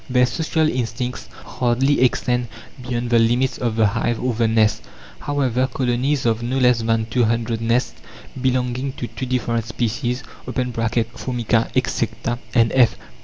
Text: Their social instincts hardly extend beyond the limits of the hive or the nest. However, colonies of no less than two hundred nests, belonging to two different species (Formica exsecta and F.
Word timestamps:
Their 0.09 0.25
social 0.25 0.67
instincts 0.67 1.27
hardly 1.45 2.01
extend 2.01 2.47
beyond 2.81 3.11
the 3.11 3.19
limits 3.19 3.59
of 3.59 3.75
the 3.75 3.85
hive 3.85 4.19
or 4.19 4.33
the 4.33 4.47
nest. 4.47 4.81
However, 5.19 5.67
colonies 5.71 6.25
of 6.25 6.41
no 6.41 6.57
less 6.57 6.81
than 6.81 7.05
two 7.11 7.25
hundred 7.25 7.61
nests, 7.61 8.01
belonging 8.41 8.93
to 8.93 9.05
two 9.05 9.27
different 9.27 9.65
species 9.67 10.23
(Formica 10.51 11.69
exsecta 11.75 12.39
and 12.55 12.71
F. 12.73 12.97